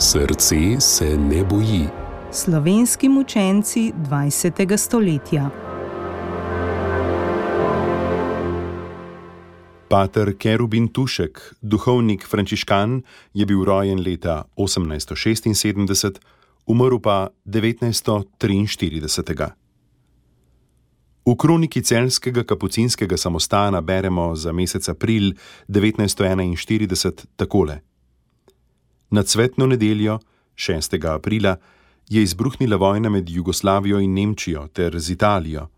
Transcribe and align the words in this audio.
Srce 0.00 0.80
se 0.80 1.16
ne 1.16 1.44
boji. 1.44 1.88
Slovenski 2.32 3.08
mučenci 3.08 3.92
20. 4.10 4.76
stoletja. 4.76 5.50
Pater 9.88 10.36
Kerubin 10.38 10.88
Tušek, 10.88 11.54
duhovnik 11.62 12.26
frančiškan, 12.26 13.02
je 13.34 13.46
bil 13.46 13.64
rojen 13.64 14.02
leta 14.06 14.44
1876, 14.56 16.18
umrl 16.66 16.98
pa 17.02 17.28
1943. 17.46 19.50
V 21.26 21.36
kroniki 21.38 21.82
celskega 21.82 22.44
kapucinskega 22.44 23.16
samostana 23.16 23.80
beremo 23.80 24.36
za 24.36 24.52
mesec 24.52 24.88
april 24.88 25.32
1941 25.68 27.26
takole. 27.36 27.87
Na 29.10 29.22
cvetno 29.22 29.66
nedeljo, 29.66 30.18
6. 30.54 31.14
aprila, 31.14 31.56
je 32.08 32.22
izbruhnila 32.22 32.76
vojna 32.76 33.08
med 33.08 33.30
Jugoslavijo 33.30 34.00
in 34.00 34.14
Nemčijo 34.14 34.66
ter 34.66 35.00
z 35.00 35.10
Italijo. 35.10 35.68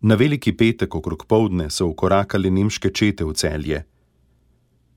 Na 0.00 0.14
veliki 0.14 0.56
petek 0.56 0.94
okrog 0.94 1.26
povdne 1.26 1.70
so 1.70 1.86
ukorakali 1.86 2.50
nemške 2.50 2.90
čete 2.90 3.24
v 3.24 3.32
celje. 3.32 3.84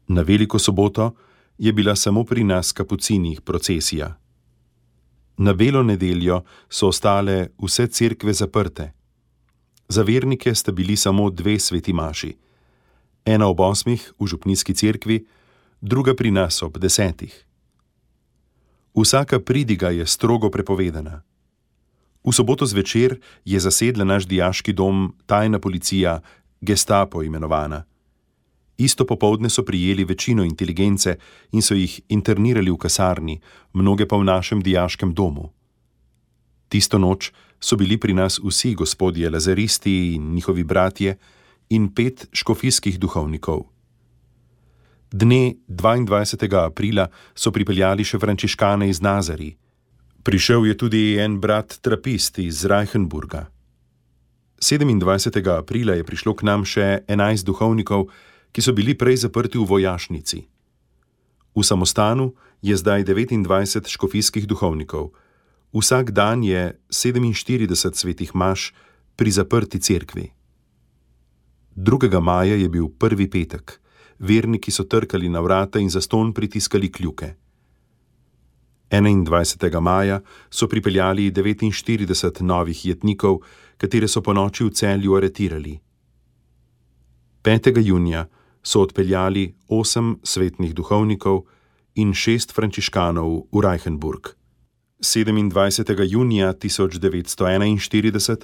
Na 0.07 0.21
veliko 0.21 0.59
soboto 0.59 1.11
je 1.57 1.73
bila 1.73 1.95
samo 1.95 2.23
pri 2.23 2.43
nas 2.43 2.71
kapucinih 2.71 3.41
procesija. 3.41 4.17
Na 5.37 5.53
belo 5.53 5.83
nedeljo 5.83 6.43
so 6.69 6.87
ostale 6.87 7.49
vse 7.63 7.87
cerkve 7.87 8.33
zaprte. 8.33 8.91
Za 9.87 10.01
vernike 10.03 10.55
sta 10.55 10.71
bili 10.71 10.95
samo 10.95 11.29
dve 11.29 11.59
sveti 11.59 11.93
maši. 11.93 12.35
Ena 13.25 13.47
ob 13.47 13.59
osmih 13.59 14.13
v 14.19 14.27
župnijski 14.27 14.73
cerkvi, 14.73 15.25
druga 15.81 16.13
pri 16.13 16.31
nas 16.31 16.61
ob 16.61 16.77
desetih. 16.77 17.45
Vsaka 18.95 19.39
pridiga 19.39 19.89
je 19.89 20.05
strogo 20.05 20.49
prepovedana. 20.49 21.23
V 22.23 22.35
soboto 22.35 22.65
zvečer 22.65 23.19
je 23.45 23.59
zasedla 23.59 24.03
naš 24.03 24.27
diaški 24.27 24.73
dom 24.73 25.15
tajna 25.25 25.59
policija, 25.59 26.19
gestapo 26.61 27.23
imenovana. 27.23 27.85
Isto 28.77 29.05
popovdne 29.05 29.49
so 29.49 29.63
prijeli 29.63 30.03
večino 30.03 30.43
inteligence 30.43 31.17
in 31.51 31.61
so 31.61 31.75
jih 31.75 32.01
internirali 32.09 32.71
v 32.71 32.77
kasarni, 32.77 33.39
mnoge 33.73 34.07
pa 34.07 34.17
v 34.17 34.23
našem 34.23 34.61
diaškem 34.61 35.13
domu. 35.13 35.51
Tisto 36.67 36.97
noč 36.97 37.31
so 37.59 37.75
bili 37.75 37.97
pri 37.97 38.13
nas 38.13 38.39
vsi 38.43 38.75
gospodje 38.75 39.29
lazaristi 39.29 40.15
in 40.15 40.33
njihovi 40.33 40.63
bratje 40.63 41.17
in 41.69 41.93
pet 41.95 42.27
škofijskih 42.31 42.99
duhovnikov. 42.99 43.78
Dne 45.11 45.55
22. 45.67 46.65
aprila 46.65 47.07
so 47.33 47.49
pripeljali 47.49 48.05
še 48.05 48.19
frančiškane 48.21 48.85
iz 48.91 49.01
Nazari. 49.01 49.55
Prišel 50.21 50.67
je 50.69 50.75
tudi 50.77 51.01
en 51.17 51.39
brat 51.41 51.79
trapist 51.81 52.37
iz 52.37 52.61
Reichenburga. 52.69 53.47
27. 54.61 55.41
aprila 55.57 55.97
je 55.97 56.05
prišlo 56.05 56.35
k 56.37 56.45
nam 56.45 56.61
še 56.61 57.01
11 57.09 57.41
duhovnikov, 57.41 58.05
ki 58.53 58.61
so 58.61 58.69
bili 58.77 58.93
prej 58.93 59.25
zaprti 59.25 59.57
v 59.57 59.65
vojašnici. 59.65 60.45
V 61.57 61.65
samostanu 61.65 62.37
je 62.61 62.77
zdaj 62.77 63.09
29 63.09 63.89
škofijskih 63.89 64.45
duhovnikov. 64.45 65.09
Vsak 65.73 66.13
dan 66.13 66.45
je 66.45 66.77
47 66.93 67.97
svetih 67.97 68.37
maš 68.37 68.77
pri 69.17 69.33
zaprti 69.33 69.81
cerkvi. 69.81 70.29
2. 71.73 72.21
maja 72.21 72.53
je 72.53 72.69
bil 72.69 72.93
prvi 72.93 73.25
petek 73.25 73.81
verniki 74.19 74.71
so 74.71 74.83
trkali 74.83 75.29
na 75.29 75.39
vrata 75.39 75.79
in 75.79 75.89
za 75.89 76.01
ston 76.01 76.33
pritiskali 76.33 76.91
kljuke. 76.91 77.33
21. 78.91 79.79
maja 79.79 80.21
so 80.49 80.67
pripeljali 80.67 81.31
49 81.31 82.41
novih 82.41 82.85
jetnikov, 82.85 83.39
katere 83.77 84.07
so 84.07 84.21
po 84.21 84.33
noči 84.33 84.63
v 84.63 84.69
celju 84.69 85.15
aretirali. 85.15 85.79
5. 87.43 87.81
junija 87.85 88.25
so 88.63 88.81
odpeljali 88.81 89.55
8 89.67 90.15
svetnih 90.23 90.73
duhovnikov 90.75 91.45
in 91.95 92.13
6 92.13 92.53
frančiškanov 92.53 93.47
v 93.51 93.61
Reichenburg. 93.61 94.35
27. 94.99 96.11
junija 96.11 96.53
1941 96.53 98.37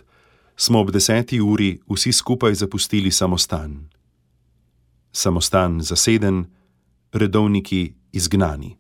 smo 0.56 0.80
ob 0.80 0.90
10. 0.90 1.42
uri 1.42 1.80
vsi 1.90 2.12
skupaj 2.12 2.54
zapustili 2.54 3.12
samostan 3.12 3.95
samostan 5.16 5.82
zaseden, 5.82 6.46
redovniki 7.14 7.94
izgnani. 8.12 8.76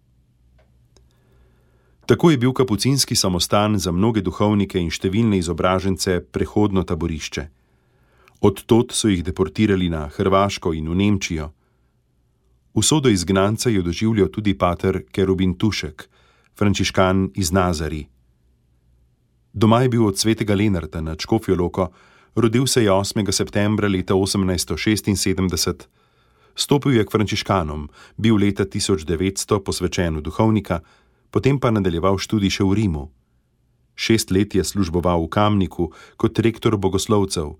Tako 2.05 2.31
je 2.31 2.37
bil 2.37 2.53
kapucinski 2.53 3.15
samostan 3.15 3.79
za 3.79 3.91
mnoge 3.91 4.21
duhovnike 4.21 4.79
in 4.79 4.91
številne 4.91 5.39
izobražence 5.39 6.19
prehodno 6.21 6.83
taborišče. 6.83 7.45
Odtot 8.45 8.91
so 8.93 9.09
jih 9.09 9.23
deportirali 9.25 9.89
na 9.89 10.05
Hrvaško 10.13 10.75
in 10.77 10.91
v 10.91 10.97
Nemčijo. 11.01 11.49
Usodo 12.75 13.09
izgnanca 13.09 13.71
je 13.71 13.81
doživljal 13.81 14.27
tudi 14.29 14.53
pater 14.53 15.01
Kerubin 15.11 15.55
Tušek, 15.57 16.05
frančiškan 16.59 17.31
iz 17.35 17.51
Nazari. 17.51 18.05
Doma 19.53 19.81
je 19.81 19.89
bil 19.89 20.05
od 20.05 20.19
svetega 20.19 20.53
Lenarta 20.53 21.01
na 21.01 21.15
Čkofijo 21.15 21.55
Loko, 21.55 21.89
rodil 22.35 22.67
se 22.67 22.83
je 22.83 22.91
8. 22.91 23.31
septembra 23.31 23.87
leta 23.87 24.13
1876. 24.13 25.87
Stopil 26.55 26.95
je 26.95 27.03
k 27.05 27.11
frančiškanom, 27.11 27.89
bil 28.17 28.39
leta 28.39 28.63
1900 28.63 29.59
posvečen 29.59 30.15
v 30.17 30.21
duhovnika, 30.23 30.79
potem 31.31 31.59
pa 31.59 31.71
nadaljeval 31.71 32.15
študij 32.15 32.59
še 32.59 32.63
v 32.63 32.73
Rimu. 32.79 33.03
Šest 33.95 34.31
let 34.31 34.55
je 34.55 34.63
služboval 34.63 35.23
v 35.23 35.31
Kamniku 35.31 35.91
kot 36.15 36.39
rektor 36.39 36.79
bogoslovcev, 36.79 37.59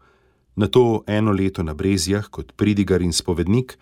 na 0.55 0.67
to 0.67 1.03
eno 1.07 1.31
leto 1.35 1.63
na 1.63 1.75
Brezijah 1.75 2.31
kot 2.31 2.55
pridigar 2.55 3.03
in 3.03 3.11
spovednik, 3.11 3.75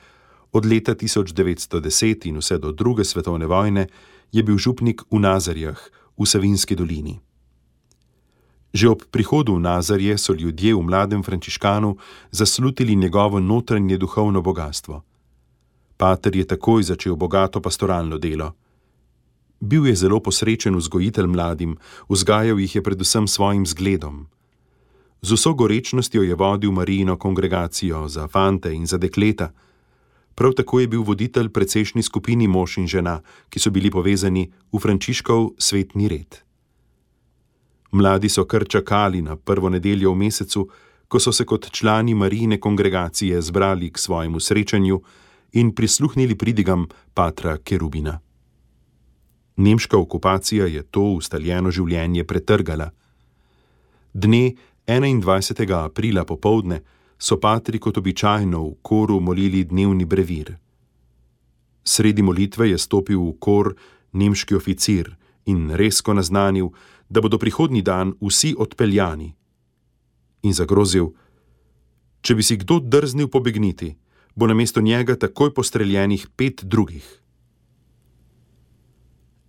od 0.53 0.66
leta 0.66 0.94
1910 0.94 2.25
in 2.30 2.38
vse 2.38 2.57
do 2.57 2.72
druge 2.72 3.06
svetovne 3.06 3.45
vojne 3.45 3.88
je 4.31 4.41
bil 4.44 4.57
župnik 4.57 5.01
v 5.09 5.22
Nazarjah 5.22 5.78
v 6.18 6.25
Savinski 6.25 6.78
dolini. 6.78 7.33
Že 8.74 8.90
ob 8.90 9.02
prihodu 9.14 9.54
v 9.54 9.62
Nazarje 9.62 10.18
so 10.18 10.34
ljudje 10.34 10.74
v 10.74 10.82
mladem 10.82 11.24
frančiškanu 11.24 11.98
zaslutili 12.32 12.96
njegovo 12.96 13.40
notranje 13.40 13.98
duhovno 13.98 14.42
bogatstvo. 14.42 15.04
Pater 15.98 16.36
je 16.36 16.46
takoj 16.48 16.84
začel 16.84 17.16
bogato 17.16 17.62
pastoralno 17.62 18.18
delo. 18.18 18.54
Bil 19.62 19.88
je 19.88 19.96
zelo 19.96 20.20
posrečen 20.20 20.76
vzgojitelj 20.76 21.28
mladim, 21.28 21.78
vzgajal 22.10 22.60
jih 22.60 22.76
je 22.76 22.82
predvsem 22.84 23.28
svojim 23.28 23.66
zgledom. 23.66 24.28
Z 25.22 25.32
vso 25.32 25.54
gorečnostjo 25.54 26.24
je 26.24 26.36
vodil 26.36 26.72
Marijino 26.72 27.16
kongregacijo 27.18 28.08
za 28.08 28.28
fante 28.28 28.74
in 28.74 28.86
za 28.86 28.98
dekleta. 28.98 29.54
Prav 30.36 30.52
tako 30.52 30.80
je 30.80 30.88
bil 30.88 31.04
voditelj 31.04 31.50
precejšnji 31.50 32.04
skupini 32.04 32.48
mož 32.48 32.78
in 32.78 32.88
žena, 32.88 33.22
ki 33.50 33.60
so 33.60 33.72
bili 33.72 33.92
povezani 33.92 34.52
v 34.74 34.80
Frančiškov 34.80 35.56
svetni 35.58 36.10
red. 36.10 36.44
Mladi 37.94 38.30
so 38.30 38.46
kar 38.46 38.66
čakali 38.66 39.22
na 39.22 39.36
prvo 39.36 39.70
nedeljo 39.70 40.12
v 40.12 40.16
mesecu, 40.16 40.70
ko 41.08 41.20
so 41.20 41.31
se 41.31 41.46
kot 41.46 41.70
člani 41.72 42.16
Marijine 42.16 42.59
kongregacije 42.59 43.42
zbrali 43.42 43.92
k 43.92 43.98
svojemu 43.98 44.40
srečanju 44.40 45.02
in 45.52 45.76
prisluhnili 45.76 46.36
pridigam 46.36 46.88
Patra 47.14 47.58
Kerubina. 47.58 48.20
Nemška 49.56 49.98
okupacija 49.98 50.66
je 50.66 50.84
to 50.84 51.02
ustaljeno 51.02 51.72
življenje 51.72 52.24
pretrgala. 52.24 52.90
Dne 54.14 54.56
21. 54.88 55.86
aprila 55.86 56.25
popovdne 56.25 56.81
so 57.20 57.38
patri 57.40 57.80
kot 57.80 57.98
običajno 57.98 58.63
v 58.63 58.75
koru 58.81 59.19
molili 59.19 59.63
dnevni 59.63 60.06
brevir. 60.06 60.57
Sredi 61.84 62.22
molitve 62.22 62.69
je 62.69 62.78
stopil 62.78 63.22
v 63.22 63.36
kor 63.40 63.75
nemški 64.13 64.56
oficir 64.56 65.13
in 65.45 65.72
resko 65.72 66.13
naznanil, 66.13 66.69
da 67.10 67.22
bodo 67.22 67.38
prihodnji 67.38 67.81
dan 67.81 68.13
vsi 68.22 68.56
odpeljani. 68.57 69.34
In 70.44 70.54
zagrozil: 70.54 71.12
Če 72.22 72.36
bi 72.36 72.44
si 72.44 72.57
kdo 72.57 72.80
drznil 72.80 73.28
pobegniti, 73.28 73.95
bo 74.36 74.48
na 74.48 74.54
mesto 74.54 74.81
njega 74.81 75.16
takoj 75.16 75.54
postreljenih 75.54 76.28
pet 76.36 76.63
drugih. 76.63 77.24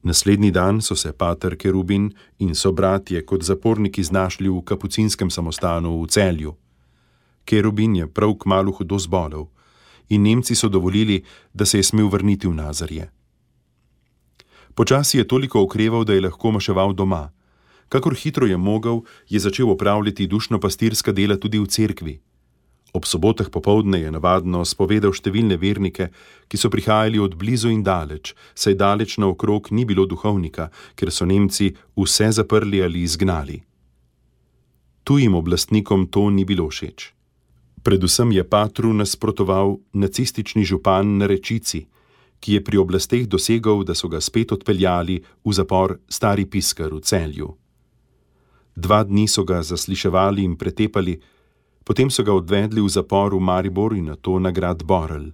Naslednji 0.05 0.50
dan 0.50 0.82
so 0.82 0.96
se 0.96 1.12
pater 1.12 1.56
Kerubin 1.56 2.11
in 2.38 2.55
sobratje 2.55 3.25
kot 3.25 3.43
zaporniki 3.43 4.02
znašli 4.05 4.49
v 4.49 4.61
kapucinskem 4.61 5.31
samostanu 5.31 6.02
v 6.02 6.06
celju. 6.06 6.55
Kerubin 7.44 7.96
je 7.96 8.06
prav 8.06 8.35
k 8.37 8.46
malu 8.46 8.73
hudo 8.73 8.99
zbolel 8.99 9.46
in 10.08 10.23
Nemci 10.23 10.55
so 10.55 10.69
dovolili, 10.69 11.25
da 11.55 11.64
se 11.64 11.79
je 11.79 11.82
smel 11.82 12.08
vrniti 12.08 12.49
v 12.49 12.55
Nazarje. 12.55 13.11
Počasi 14.75 15.19
je 15.19 15.29
toliko 15.29 15.62
okreval, 15.62 16.05
da 16.05 16.15
je 16.15 16.21
lahko 16.21 16.50
maševal 16.50 16.93
doma. 16.93 17.31
Kakor 17.88 18.15
hitro 18.15 18.47
je 18.47 18.56
mogel, 18.56 19.00
je 19.29 19.41
začel 19.41 19.71
opravljati 19.71 20.26
dušno 20.26 20.61
pastirska 20.61 21.12
dela 21.12 21.37
tudi 21.37 21.59
v 21.59 21.67
cerkvi. 21.67 22.21
Ob 22.94 23.05
sobotah 23.05 23.50
popovdne 23.50 23.99
je 24.00 24.11
navadno 24.15 24.62
spovedal 24.62 25.11
številne 25.15 25.59
vernike, 25.59 26.09
ki 26.47 26.59
so 26.59 26.71
prihajali 26.71 27.19
od 27.19 27.35
blizu 27.35 27.73
in 27.75 27.82
daleč, 27.82 28.35
saj 28.55 28.76
daleč 28.79 29.17
naokrog 29.19 29.73
ni 29.75 29.82
bilo 29.82 30.06
duhovnika, 30.06 30.69
ker 30.94 31.11
so 31.11 31.27
Nemci 31.27 31.73
vse 31.99 32.31
zaprli 32.38 32.82
ali 32.82 33.03
izgnali. 33.03 33.59
Tujim 35.05 35.35
oblastnikom 35.35 36.06
to 36.06 36.31
ni 36.31 36.47
bilo 36.47 36.70
všeč. 36.70 37.11
Predvsem 37.82 38.31
je 38.32 38.44
Patru 38.47 38.94
nasprotoval 38.94 39.77
nacistični 39.93 40.65
župan 40.65 41.19
na 41.19 41.27
rečici, 41.27 41.82
ki 42.44 42.52
je 42.52 42.61
pri 42.61 42.76
oblasteh 42.76 43.25
dosegal, 43.25 43.88
da 43.88 43.96
so 43.96 44.05
ga 44.12 44.20
spet 44.20 44.52
odpeljali 44.52 45.17
v 45.25 45.52
zapor 45.56 45.96
Stari 46.12 46.44
Piskar 46.44 46.93
v 46.93 47.00
celju. 47.00 47.49
Dva 48.76 49.00
dni 49.00 49.25
so 49.25 49.49
ga 49.49 49.62
zasliševali 49.64 50.44
in 50.44 50.58
pretepali, 50.61 51.17
potem 51.88 52.12
so 52.12 52.20
ga 52.20 52.37
odvedli 52.37 52.85
v 52.85 52.91
zapor 52.93 53.32
v 53.32 53.41
Maribor 53.41 53.96
in 53.96 54.12
na 54.12 54.17
to 54.20 54.37
nagrad 54.37 54.85
Borel. 54.85 55.32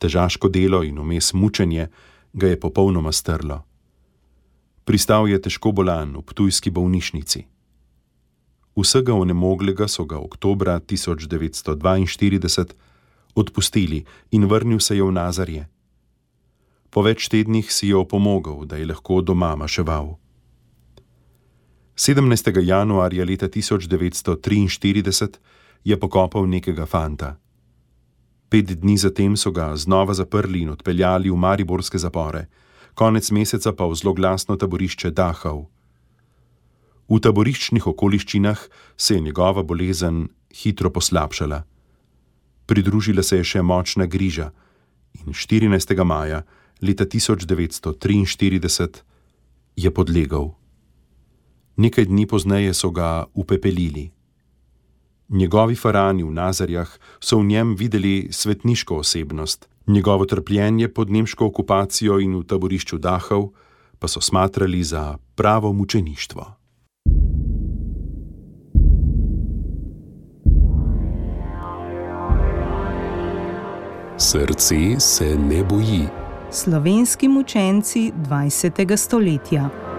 Težaško 0.00 0.48
delo 0.48 0.80
in 0.80 0.96
vmes 0.96 1.34
mučenje 1.36 1.90
ga 2.32 2.46
je 2.48 2.56
popolnoma 2.56 3.12
strlo. 3.12 3.60
Pristal 4.88 5.28
je 5.28 5.36
težko 5.36 5.72
bolan 5.76 6.16
v 6.16 6.32
tujski 6.32 6.72
bolnišnici. 6.72 7.44
Vsega 8.72 9.12
onemoglega 9.12 9.84
so 9.84 10.08
ga 10.08 10.16
oktobra 10.16 10.80
1942 10.80 12.72
odpustili 13.36 14.04
in 14.32 14.48
vrnil 14.48 14.80
se 14.80 14.96
je 14.96 15.04
v 15.04 15.12
Nazarje. 15.12 15.68
Po 16.90 17.04
več 17.06 17.28
tednih 17.30 17.70
si 17.70 17.88
je 17.88 17.96
opomogel, 17.96 18.66
da 18.66 18.76
je 18.76 18.86
lahko 18.90 19.20
doma 19.22 19.54
maševal. 19.56 20.16
17. 21.94 22.62
januarja 22.64 23.24
leta 23.24 23.48
1943 23.48 25.38
je 25.84 25.96
pokopal 26.00 26.48
nekega 26.48 26.86
fanta. 26.86 27.36
Pet 28.50 28.72
dni 28.82 28.96
zatem 28.98 29.36
so 29.36 29.52
ga 29.54 29.76
znova 29.76 30.14
zaprli 30.14 30.64
in 30.64 30.70
odpeljali 30.74 31.30
v 31.30 31.36
mariborske 31.36 31.98
zapore, 31.98 32.48
konec 32.94 33.30
meseca 33.30 33.72
pa 33.72 33.86
v 33.86 33.94
zloglasno 33.94 34.56
taborišče 34.56 35.10
Dachau. 35.14 35.68
V 37.10 37.18
taboriščnih 37.22 37.86
okoliščinah 37.86 38.58
se 38.96 39.14
je 39.14 39.20
njegova 39.20 39.62
bolezen 39.62 40.28
hitro 40.50 40.90
poslabšala. 40.90 41.62
Pridružila 42.66 43.22
se 43.22 43.36
je 43.36 43.44
še 43.44 43.62
močna 43.62 44.06
griža 44.06 44.50
in 45.22 45.34
14. 45.34 45.94
maja 46.04 46.42
leta 46.82 47.04
1943 47.04 48.88
je 49.76 49.90
podlegal 49.90 50.60
nekaj 51.80 52.04
dni 52.04 52.26
pozneje 52.26 52.74
so 52.74 52.90
ga 52.90 53.24
upepelili. 53.34 54.10
Njegovi 55.28 55.74
farani 55.74 56.22
v 56.22 56.32
Nazarjah 56.32 56.90
so 57.20 57.38
v 57.38 57.44
njem 57.44 57.74
videli 57.76 58.28
svetniško 58.30 58.96
osebnost, 58.96 59.68
njegovo 59.86 60.26
trpljenje 60.26 60.88
pod 60.88 61.10
nemško 61.10 61.46
okupacijo 61.46 62.20
in 62.20 62.36
v 62.36 62.44
taborišču 62.44 62.98
Dahov 62.98 63.50
pa 63.98 64.08
so 64.08 64.20
smatrali 64.20 64.84
za 64.84 65.16
pravo 65.34 65.72
mučeništvo. 65.72 66.56
Srce 74.18 75.00
se 75.00 75.36
ne 75.36 75.64
boji. 75.64 76.19
Slovenski 76.52 77.28
mučenci 77.28 78.12
20. 78.16 78.96
stoletja. 78.96 79.89